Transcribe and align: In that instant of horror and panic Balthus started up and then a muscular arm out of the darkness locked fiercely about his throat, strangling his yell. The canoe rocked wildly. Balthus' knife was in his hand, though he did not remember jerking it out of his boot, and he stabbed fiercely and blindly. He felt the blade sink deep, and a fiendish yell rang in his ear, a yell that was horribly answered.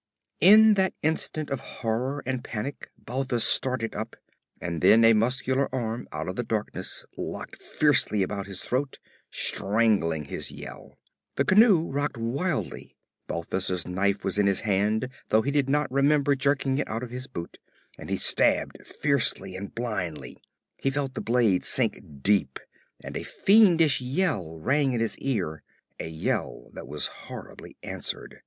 In 0.39 0.73
that 0.77 0.95
instant 1.03 1.51
of 1.51 1.59
horror 1.59 2.23
and 2.25 2.43
panic 2.43 2.89
Balthus 2.97 3.43
started 3.43 3.93
up 3.93 4.15
and 4.59 4.81
then 4.81 5.05
a 5.05 5.13
muscular 5.13 5.69
arm 5.71 6.07
out 6.11 6.27
of 6.27 6.35
the 6.35 6.41
darkness 6.43 7.05
locked 7.17 7.61
fiercely 7.61 8.23
about 8.23 8.47
his 8.47 8.63
throat, 8.63 8.97
strangling 9.29 10.25
his 10.25 10.49
yell. 10.49 10.97
The 11.35 11.45
canoe 11.45 11.87
rocked 11.87 12.17
wildly. 12.17 12.97
Balthus' 13.27 13.85
knife 13.85 14.23
was 14.23 14.39
in 14.39 14.47
his 14.47 14.61
hand, 14.61 15.07
though 15.29 15.43
he 15.43 15.51
did 15.51 15.69
not 15.69 15.91
remember 15.91 16.33
jerking 16.33 16.79
it 16.79 16.89
out 16.89 17.03
of 17.03 17.11
his 17.11 17.27
boot, 17.27 17.59
and 17.99 18.09
he 18.09 18.17
stabbed 18.17 18.79
fiercely 18.87 19.55
and 19.55 19.75
blindly. 19.75 20.41
He 20.77 20.89
felt 20.89 21.13
the 21.13 21.21
blade 21.21 21.63
sink 21.63 22.23
deep, 22.23 22.59
and 23.03 23.15
a 23.15 23.21
fiendish 23.21 24.01
yell 24.01 24.57
rang 24.57 24.93
in 24.93 24.99
his 24.99 25.15
ear, 25.19 25.61
a 25.99 26.07
yell 26.07 26.71
that 26.73 26.87
was 26.87 27.05
horribly 27.05 27.77
answered. 27.83 28.39